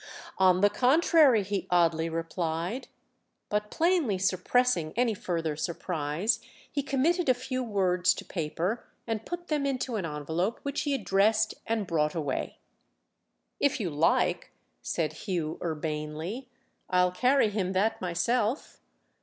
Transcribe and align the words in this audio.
"On 0.39 0.61
the 0.61 0.69
contrary!" 0.71 1.43
he 1.43 1.67
oddly 1.69 2.09
replied. 2.09 2.87
But 3.49 3.69
plainly 3.69 4.17
suppressing 4.17 4.93
any 4.95 5.13
further 5.13 5.55
surprise 5.55 6.39
he 6.71 6.81
committed 6.81 7.29
a 7.29 7.35
few 7.35 7.63
words 7.63 8.15
to 8.15 8.25
paper 8.25 8.83
and 9.05 9.27
put 9.27 9.49
them 9.49 9.63
into 9.63 9.97
an 9.97 10.05
envelope, 10.07 10.59
which 10.63 10.81
he 10.81 10.95
addressed 10.95 11.53
and 11.67 11.85
brought 11.85 12.15
away. 12.15 12.57
"If 13.59 13.79
you 13.79 13.91
like," 13.91 14.49
said 14.81 15.13
Hugh 15.29 15.59
urbanely, 15.61 16.49
"I'll 16.89 17.11
carry 17.11 17.49
him 17.49 17.73
that 17.73 18.01
myself." 18.01 18.79